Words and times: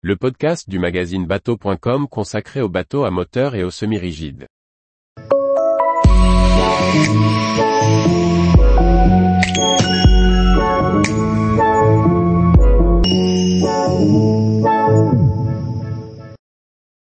le 0.00 0.14
podcast 0.14 0.70
du 0.70 0.78
magazine 0.78 1.26
bateau.com 1.26 2.06
consacré 2.06 2.60
aux 2.60 2.68
bateaux 2.68 3.02
à 3.02 3.10
moteur 3.10 3.56
et 3.56 3.64
aux 3.64 3.72
semi-rigides. 3.72 4.46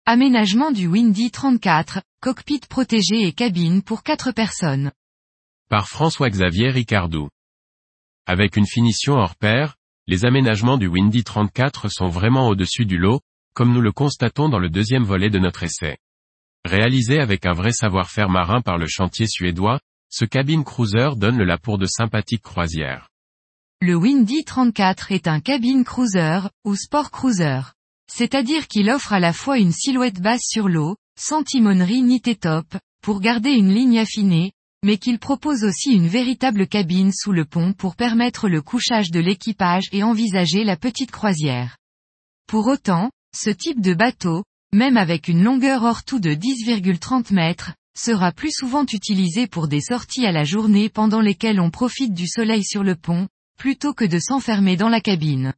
Aménagement 0.05 0.71
du 0.71 0.87
Windy 0.87 1.31
34, 1.31 2.03
cockpit 2.21 2.61
protégé 2.69 3.27
et 3.27 3.33
cabine 3.33 3.81
pour 3.83 4.03
4 4.03 4.33
personnes. 4.33 4.93
Par 5.71 5.89
François-Xavier 5.89 6.69
Ricardou. 6.69 7.31
Avec 8.27 8.59
une 8.59 8.67
finition 8.67 9.15
hors 9.15 9.37
pair, 9.37 9.77
les 10.09 10.25
aménagements 10.25 10.79
du 10.79 10.89
Windy 10.89 11.23
34 11.23 11.89
sont 11.89 12.09
vraiment 12.09 12.49
au-dessus 12.49 12.85
du 12.85 12.99
lot, 12.99 13.21
comme 13.55 13.73
nous 13.73 13.81
le 13.81 13.93
constatons 13.93 14.49
dans 14.49 14.59
le 14.59 14.69
deuxième 14.69 15.05
volet 15.05 15.31
de 15.31 15.39
notre 15.39 15.63
essai. 15.63 15.99
Réalisé 16.65 17.21
avec 17.21 17.47
un 17.47 17.53
vrai 17.53 17.73
savoir-faire 17.73 18.29
marin 18.29 18.61
par 18.61 18.79
le 18.79 18.87
chantier 18.87 19.27
suédois, 19.27 19.81
ce 20.11 20.25
cabine 20.25 20.65
cruiser 20.65 21.11
donne 21.17 21.39
le 21.39 21.45
la 21.45 21.57
pour 21.57 21.79
de 21.79 21.87
sympathiques 21.87 22.43
croisières. 22.43 23.09
Le 23.81 23.95
Windy 23.95 24.45
34 24.45 25.13
est 25.13 25.29
un 25.29 25.41
cabine 25.41 25.85
cruiser, 25.85 26.41
ou 26.65 26.75
sport 26.77 27.11
cruiser. 27.11 27.61
C'est-à-dire 28.07 28.69
qu'il 28.69 28.91
offre 28.91 29.13
à 29.13 29.21
la 29.21 29.33
fois 29.33 29.59
une 29.59 29.73
silhouette 29.73 30.21
basse 30.21 30.45
sur 30.45 30.69
l'eau, 30.69 30.97
sans 31.19 31.43
timonerie 31.43 32.03
ni 32.03 32.21
top, 32.21 32.67
pour 33.03 33.21
garder 33.21 33.51
une 33.51 33.73
ligne 33.73 33.99
affinée, 33.99 34.53
mais 34.85 34.99
qu'il 34.99 35.19
propose 35.19 35.65
aussi 35.65 35.93
une 35.93 36.09
véritable 36.09 36.67
cabine 36.67 37.13
sous 37.13 37.33
le 37.33 37.45
pont 37.45 37.73
pour 37.73 37.97
permettre 37.97 38.49
le 38.49 38.63
couchage 38.63 39.11
de 39.11 39.21
l'équipage 39.21 39.85
et 39.93 40.03
envisager 40.03 40.65
la 40.65 40.77
petite 40.77 41.11
croisière. 41.11 41.77
Pour 42.49 42.67
autant, 42.67 43.11
ce 43.35 43.51
type 43.51 43.81
de 43.81 43.95
bateau, 43.95 44.45
même 44.73 44.97
avec 44.97 45.29
une 45.29 45.43
longueur 45.43 45.85
hors 45.85 46.03
tout 46.03 46.19
de 46.19 46.31
10,30 46.31 47.33
mètres, 47.33 47.73
sera 47.97 48.33
plus 48.33 48.53
souvent 48.53 48.85
utilisé 48.91 49.47
pour 49.47 49.69
des 49.69 49.81
sorties 49.81 50.27
à 50.27 50.33
la 50.33 50.45
journée 50.45 50.89
pendant 50.89 51.21
lesquelles 51.21 51.61
on 51.61 51.71
profite 51.71 52.15
du 52.15 52.27
soleil 52.27 52.65
sur 52.65 52.83
le 52.83 52.97
pont, 52.97 53.29
plutôt 53.59 53.95
que 53.95 54.05
de 54.05 54.19
s'enfermer 54.19 54.77
dans 54.77 54.89
la 54.89 55.01
cabine. 55.01 55.53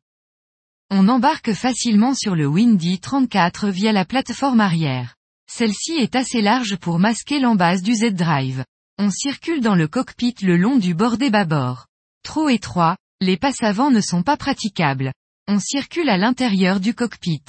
On 0.90 1.08
embarque 1.08 1.52
facilement 1.52 2.14
sur 2.14 2.34
le 2.34 2.46
Windy 2.46 2.98
34 2.98 3.68
via 3.70 3.92
la 3.92 4.04
plateforme 4.04 4.60
arrière. 4.60 5.14
Celle-ci 5.50 5.92
est 5.92 6.16
assez 6.16 6.42
large 6.42 6.77
pour 6.77 6.98
masquer 6.98 7.40
l'embase 7.40 7.82
du 7.82 7.94
Z-Drive. 7.94 8.64
On 8.96 9.10
circule 9.10 9.60
dans 9.60 9.74
le 9.74 9.88
cockpit 9.88 10.36
le 10.42 10.56
long 10.56 10.76
du 10.76 10.94
bord 10.94 11.18
des 11.18 11.28
bâbords. 11.28 11.86
Trop 12.22 12.48
étroit, 12.48 12.96
les 13.20 13.36
passes 13.36 13.62
avant 13.62 13.90
ne 13.90 14.00
sont 14.00 14.22
pas 14.22 14.36
praticables. 14.36 15.12
On 15.48 15.58
circule 15.58 16.08
à 16.08 16.16
l'intérieur 16.16 16.78
du 16.78 16.94
cockpit. 16.94 17.42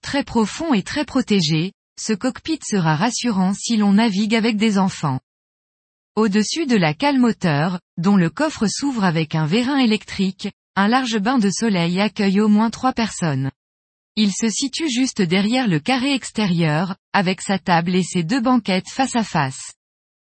Très 0.00 0.22
profond 0.22 0.72
et 0.74 0.84
très 0.84 1.04
protégé, 1.04 1.72
ce 2.00 2.12
cockpit 2.12 2.60
sera 2.62 2.94
rassurant 2.94 3.52
si 3.52 3.76
l'on 3.76 3.94
navigue 3.94 4.36
avec 4.36 4.56
des 4.56 4.78
enfants. 4.78 5.18
Au-dessus 6.14 6.66
de 6.66 6.76
la 6.76 6.94
cale 6.94 7.18
moteur, 7.18 7.80
dont 7.96 8.16
le 8.16 8.30
coffre 8.30 8.68
s'ouvre 8.68 9.02
avec 9.02 9.34
un 9.34 9.46
vérin 9.46 9.78
électrique, 9.78 10.52
un 10.76 10.86
large 10.86 11.18
bain 11.18 11.38
de 11.38 11.50
soleil 11.50 12.00
accueille 12.00 12.40
au 12.40 12.48
moins 12.48 12.70
trois 12.70 12.92
personnes. 12.92 13.50
Il 14.14 14.32
se 14.32 14.48
situe 14.50 14.88
juste 14.88 15.20
derrière 15.20 15.66
le 15.66 15.80
carré 15.80 16.14
extérieur, 16.14 16.96
avec 17.12 17.40
sa 17.40 17.58
table 17.58 17.96
et 17.96 18.04
ses 18.04 18.22
deux 18.22 18.40
banquettes 18.40 18.88
face 18.88 19.16
à 19.16 19.24
face. 19.24 19.72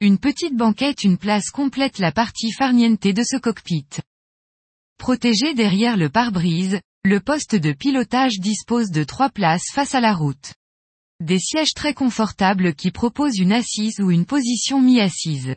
Une 0.01 0.19
petite 0.19 0.57
banquette 0.57 1.05
une 1.05 1.19
place 1.19 1.51
complète 1.51 1.99
la 1.99 2.11
partie 2.11 2.51
farniente 2.51 3.07
de 3.07 3.23
ce 3.23 3.37
cockpit. 3.37 3.87
Protégé 4.99 5.55
derrière 5.55 5.97
le 5.97 6.09
pare-brise, 6.09 6.81
le 7.05 7.21
poste 7.21 7.55
de 7.55 7.73
pilotage 7.73 8.41
dispose 8.41 8.91
de 8.91 9.05
trois 9.05 9.31
places 9.31 9.71
face 9.73 9.95
à 9.95 10.01
la 10.01 10.13
route. 10.13 10.53
Des 11.21 11.39
sièges 11.39 11.75
très 11.75 11.95
confortables 11.95 12.75
qui 12.75 12.91
proposent 12.91 13.39
une 13.39 13.53
assise 13.53 14.01
ou 14.01 14.11
une 14.11 14.27
position 14.27 14.83
mi-assise. 14.83 15.55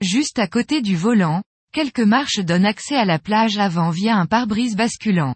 Juste 0.00 0.38
à 0.38 0.46
côté 0.46 0.80
du 0.80 0.96
volant, 0.96 1.42
quelques 1.72 1.98
marches 1.98 2.38
donnent 2.38 2.66
accès 2.66 2.96
à 2.96 3.04
la 3.04 3.18
plage 3.18 3.58
avant 3.58 3.90
via 3.90 4.16
un 4.16 4.26
pare-brise 4.26 4.76
basculant 4.76 5.34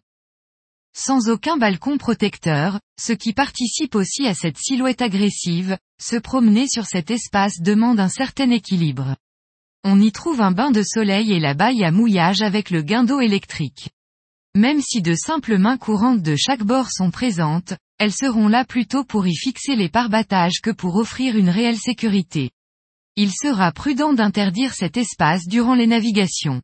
sans 0.96 1.28
aucun 1.28 1.56
balcon 1.56 1.98
protecteur, 1.98 2.80
ce 3.00 3.12
qui 3.12 3.32
participe 3.32 3.94
aussi 3.94 4.26
à 4.26 4.34
cette 4.34 4.58
silhouette 4.58 5.02
agressive, 5.02 5.78
se 6.00 6.16
promener 6.16 6.66
sur 6.68 6.86
cet 6.86 7.10
espace 7.10 7.60
demande 7.60 8.00
un 8.00 8.08
certain 8.08 8.50
équilibre. 8.50 9.16
On 9.84 10.00
y 10.00 10.12
trouve 10.12 10.40
un 10.40 10.50
bain 10.50 10.70
de 10.70 10.82
soleil 10.82 11.32
et 11.32 11.40
la 11.40 11.54
baille 11.54 11.84
à 11.84 11.90
mouillage 11.90 12.42
avec 12.42 12.70
le 12.70 12.82
guindeau 12.82 13.20
électrique. 13.20 13.90
Même 14.56 14.80
si 14.80 15.02
de 15.02 15.14
simples 15.14 15.58
mains 15.58 15.76
courantes 15.76 16.22
de 16.22 16.34
chaque 16.36 16.64
bord 16.64 16.90
sont 16.90 17.10
présentes, 17.10 17.74
elles 17.98 18.12
seront 18.12 18.48
là 18.48 18.64
plutôt 18.64 19.04
pour 19.04 19.26
y 19.26 19.36
fixer 19.36 19.76
les 19.76 19.88
parbattages 19.88 20.60
que 20.62 20.70
pour 20.70 20.96
offrir 20.96 21.36
une 21.36 21.50
réelle 21.50 21.78
sécurité. 21.78 22.50
Il 23.16 23.30
sera 23.32 23.72
prudent 23.72 24.12
d'interdire 24.12 24.74
cet 24.74 24.96
espace 24.96 25.46
durant 25.46 25.74
les 25.74 25.86
navigations. 25.86 26.62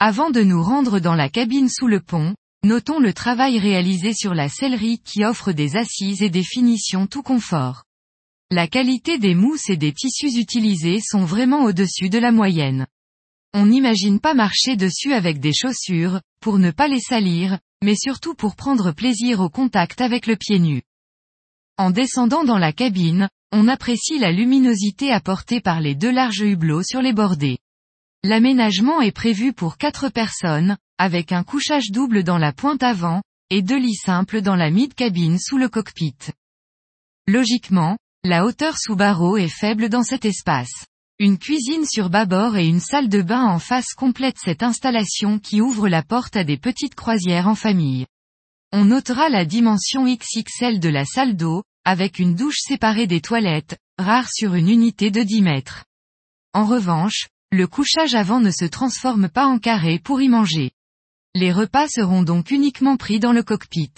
Avant 0.00 0.30
de 0.30 0.42
nous 0.42 0.62
rendre 0.62 0.98
dans 0.98 1.14
la 1.14 1.28
cabine 1.28 1.68
sous 1.68 1.86
le 1.86 2.00
pont, 2.00 2.34
Notons 2.64 3.00
le 3.00 3.12
travail 3.12 3.58
réalisé 3.58 4.14
sur 4.14 4.34
la 4.34 4.48
sellerie 4.48 5.00
qui 5.00 5.24
offre 5.24 5.50
des 5.50 5.74
assises 5.76 6.22
et 6.22 6.30
des 6.30 6.44
finitions 6.44 7.08
tout 7.08 7.24
confort. 7.24 7.82
La 8.52 8.68
qualité 8.68 9.18
des 9.18 9.34
mousses 9.34 9.68
et 9.68 9.76
des 9.76 9.92
tissus 9.92 10.38
utilisés 10.38 11.00
sont 11.00 11.24
vraiment 11.24 11.64
au-dessus 11.64 12.08
de 12.08 12.18
la 12.18 12.30
moyenne. 12.30 12.86
On 13.52 13.66
n'imagine 13.66 14.20
pas 14.20 14.34
marcher 14.34 14.76
dessus 14.76 15.12
avec 15.12 15.40
des 15.40 15.52
chaussures, 15.52 16.20
pour 16.38 16.60
ne 16.60 16.70
pas 16.70 16.86
les 16.86 17.00
salir, 17.00 17.58
mais 17.82 17.96
surtout 17.96 18.34
pour 18.34 18.54
prendre 18.54 18.92
plaisir 18.92 19.40
au 19.40 19.50
contact 19.50 20.00
avec 20.00 20.28
le 20.28 20.36
pied 20.36 20.60
nu. 20.60 20.82
En 21.78 21.90
descendant 21.90 22.44
dans 22.44 22.58
la 22.58 22.72
cabine, 22.72 23.28
on 23.50 23.66
apprécie 23.66 24.20
la 24.20 24.30
luminosité 24.30 25.10
apportée 25.10 25.60
par 25.60 25.80
les 25.80 25.96
deux 25.96 26.12
larges 26.12 26.42
hublots 26.42 26.84
sur 26.84 27.02
les 27.02 27.12
bordées. 27.12 27.58
L'aménagement 28.24 29.00
est 29.00 29.10
prévu 29.10 29.52
pour 29.52 29.76
quatre 29.76 30.08
personnes, 30.08 30.76
avec 30.96 31.32
un 31.32 31.42
couchage 31.42 31.90
double 31.90 32.22
dans 32.22 32.38
la 32.38 32.52
pointe 32.52 32.84
avant, 32.84 33.20
et 33.50 33.62
deux 33.62 33.78
lits 33.78 33.96
simples 33.96 34.42
dans 34.42 34.54
la 34.54 34.70
mid-cabine 34.70 35.38
sous 35.40 35.58
le 35.58 35.68
cockpit. 35.68 36.16
Logiquement, 37.26 37.98
la 38.22 38.44
hauteur 38.44 38.78
sous 38.78 38.94
barreau 38.94 39.36
est 39.36 39.48
faible 39.48 39.88
dans 39.88 40.04
cet 40.04 40.24
espace. 40.24 40.86
Une 41.18 41.36
cuisine 41.36 41.84
sur 41.84 42.10
bâbord 42.10 42.56
et 42.56 42.66
une 42.66 42.80
salle 42.80 43.08
de 43.08 43.22
bain 43.22 43.44
en 43.44 43.58
face 43.58 43.92
complètent 43.94 44.38
cette 44.38 44.62
installation 44.62 45.40
qui 45.40 45.60
ouvre 45.60 45.88
la 45.88 46.04
porte 46.04 46.36
à 46.36 46.44
des 46.44 46.58
petites 46.58 46.94
croisières 46.94 47.48
en 47.48 47.56
famille. 47.56 48.06
On 48.72 48.84
notera 48.84 49.28
la 49.28 49.44
dimension 49.44 50.04
XXL 50.04 50.78
de 50.78 50.88
la 50.88 51.04
salle 51.04 51.36
d'eau, 51.36 51.64
avec 51.84 52.20
une 52.20 52.36
douche 52.36 52.60
séparée 52.60 53.08
des 53.08 53.20
toilettes, 53.20 53.76
rare 53.98 54.28
sur 54.32 54.54
une 54.54 54.68
unité 54.68 55.10
de 55.10 55.22
10 55.22 55.42
mètres. 55.42 55.84
En 56.54 56.64
revanche, 56.64 57.26
le 57.52 57.66
couchage 57.66 58.14
avant 58.14 58.40
ne 58.40 58.50
se 58.50 58.64
transforme 58.64 59.28
pas 59.28 59.44
en 59.44 59.58
carré 59.58 59.98
pour 59.98 60.22
y 60.22 60.28
manger. 60.28 60.70
Les 61.34 61.52
repas 61.52 61.86
seront 61.86 62.22
donc 62.22 62.50
uniquement 62.50 62.96
pris 62.96 63.20
dans 63.20 63.32
le 63.32 63.42
cockpit. 63.42 63.92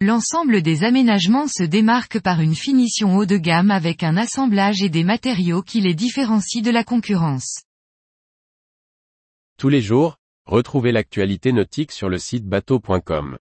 L'ensemble 0.00 0.60
des 0.60 0.82
aménagements 0.82 1.46
se 1.46 1.62
démarque 1.62 2.18
par 2.18 2.40
une 2.40 2.56
finition 2.56 3.16
haut 3.16 3.26
de 3.26 3.36
gamme 3.36 3.70
avec 3.70 4.02
un 4.02 4.16
assemblage 4.16 4.82
et 4.82 4.88
des 4.88 5.04
matériaux 5.04 5.62
qui 5.62 5.80
les 5.80 5.94
différencient 5.94 6.62
de 6.62 6.70
la 6.70 6.82
concurrence. 6.82 7.62
Tous 9.56 9.68
les 9.68 9.82
jours, 9.82 10.16
retrouvez 10.46 10.90
l'actualité 10.90 11.52
nautique 11.52 11.92
sur 11.92 12.08
le 12.08 12.18
site 12.18 12.46
bateau.com. 12.46 13.38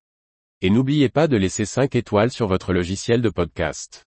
Et 0.61 0.69
n'oubliez 0.69 1.09
pas 1.09 1.27
de 1.27 1.37
laisser 1.37 1.65
5 1.65 1.95
étoiles 1.95 2.31
sur 2.31 2.47
votre 2.47 2.73
logiciel 2.73 3.23
de 3.23 3.29
podcast. 3.29 4.05